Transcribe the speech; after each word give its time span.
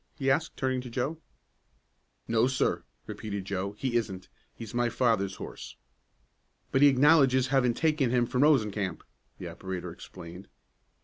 he 0.15 0.31
asked, 0.31 0.57
turning 0.57 0.81
to 0.81 0.89
Joe. 0.89 1.19
"No, 2.27 2.47
sir!" 2.47 2.81
repeated 3.05 3.45
Joe. 3.45 3.73
"He 3.73 3.97
isn't. 3.97 4.29
He's 4.55 4.73
my 4.73 4.89
father's 4.89 5.35
horse." 5.35 5.75
"But 6.71 6.81
he 6.81 6.87
acknowledges 6.87 7.49
having 7.49 7.75
taken 7.75 8.09
him 8.09 8.25
from 8.25 8.41
Rosencamp," 8.41 9.03
the 9.37 9.47
operator 9.49 9.91
explained. 9.91 10.47